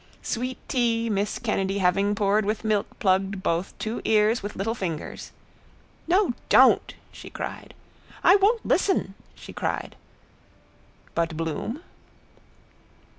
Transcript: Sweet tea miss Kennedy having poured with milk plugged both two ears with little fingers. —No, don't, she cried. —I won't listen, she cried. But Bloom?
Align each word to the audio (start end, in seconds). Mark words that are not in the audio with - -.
Sweet 0.23 0.57
tea 0.67 1.11
miss 1.11 1.37
Kennedy 1.37 1.77
having 1.77 2.15
poured 2.15 2.43
with 2.43 2.63
milk 2.63 2.87
plugged 2.97 3.43
both 3.43 3.77
two 3.77 4.01
ears 4.03 4.41
with 4.41 4.55
little 4.55 4.73
fingers. 4.73 5.31
—No, 6.07 6.33
don't, 6.49 6.95
she 7.11 7.29
cried. 7.29 7.75
—I 8.23 8.35
won't 8.37 8.65
listen, 8.65 9.13
she 9.35 9.53
cried. 9.53 9.95
But 11.13 11.37
Bloom? 11.37 11.83